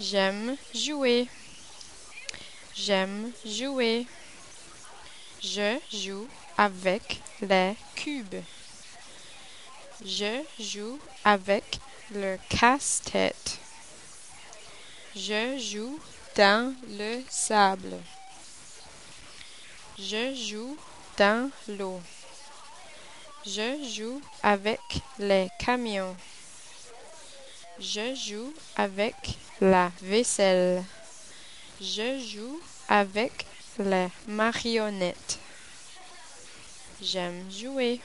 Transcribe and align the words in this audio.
J'aime 0.00 0.56
jouer. 0.74 1.28
J'aime 2.74 3.30
jouer. 3.46 4.06
Je 5.40 5.78
joue 5.92 6.26
avec 6.58 7.20
les 7.40 7.76
cubes. 7.94 8.42
Je 10.04 10.42
joue 10.58 10.98
avec 11.24 11.78
le 12.10 12.38
casse-tête. 12.48 13.58
Je 15.14 15.58
joue 15.58 16.00
dans 16.34 16.74
le 16.88 17.22
sable. 17.30 17.96
Je 19.96 20.34
joue 20.34 20.76
dans 21.16 21.52
l'eau. 21.68 22.00
Je 23.46 23.84
joue 23.94 24.20
avec 24.42 24.80
les 25.20 25.48
camions. 25.60 26.16
Je 27.78 28.14
joue 28.16 28.52
avec 28.76 29.14
la 29.60 29.90
vaisselle. 30.02 30.82
Je 31.80 32.18
joue 32.18 32.60
avec 32.88 33.46
les 33.78 34.08
marionnettes. 34.26 35.38
J'aime 37.00 37.50
jouer. 37.50 38.00